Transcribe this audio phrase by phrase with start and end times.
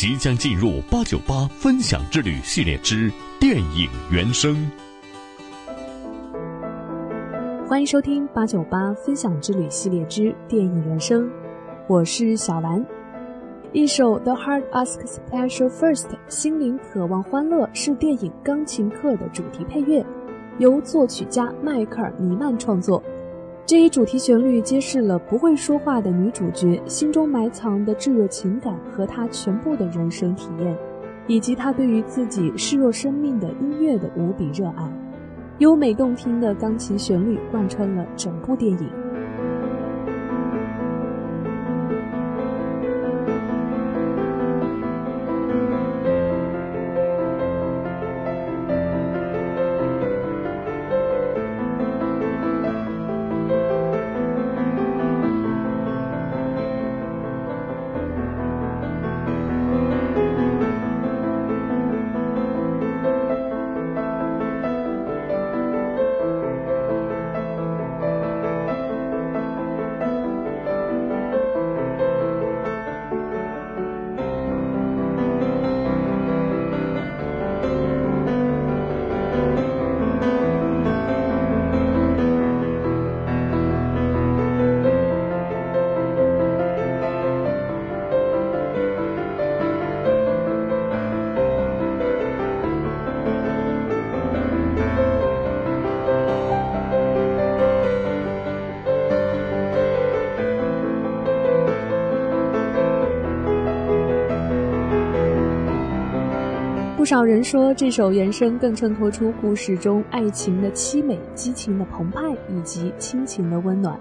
[0.00, 4.56] 即将进入八九八分享之旅系列之电影原声。
[7.68, 11.28] 欢迎收听八九八分享之旅系列之电影原声，
[11.86, 12.82] 我是小兰。
[13.74, 20.02] 一首《The Heart Asks Pleasure First》心灵渴望欢乐是电影《钢琴课》的主题配乐，
[20.58, 23.02] 由作曲家迈克尔·尼曼创作。
[23.70, 30.76] 这一主题旋律揭示了不会说话的女主角心中埋藏的炙热情感和她全部的人生体验，
[31.28, 34.92] 以及她对于自己视若生命的音乐的无比热爱。
[35.58, 38.90] 优美动听的钢琴旋律贯穿了整部电影。
[107.00, 113.96] 不少人说，这首原声更衬托出故事中爱情的凄美、激情的澎湃以及亲情的温暖。《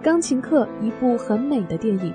[0.00, 2.14] 钢琴课》一部很美的电影，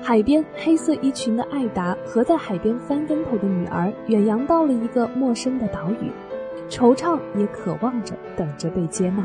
[0.00, 6.08] 海边黑色衣裙的艾达和在海边翻跟头的女儿远洋到了一个陌生的岛屿，
[6.70, 9.24] 惆怅也渴望着等着被接纳。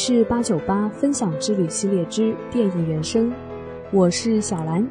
[0.00, 3.32] 是八九八分享之旅系列之电影原声，
[3.90, 4.88] 我是小兰，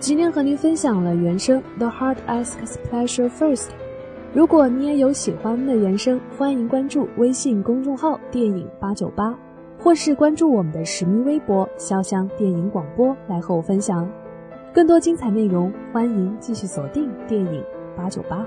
[0.00, 3.66] 今天和您分享了原声《The Heart Asks Pleasure First》。
[4.32, 9.38] 如果你也有喜欢的原声，欢迎关注微信公众号“电影八九八”，
[9.78, 14.10] 或是关注我们的实名微博“潇湘电影广播”来和我分享
[14.72, 15.70] 更多精彩内容。
[15.92, 17.62] 欢迎继续锁定电影
[17.94, 18.46] 八九八。